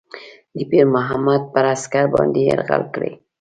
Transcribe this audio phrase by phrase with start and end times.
[0.55, 3.11] د پیرمحمد پر عسکرو باندي یرغل کړی.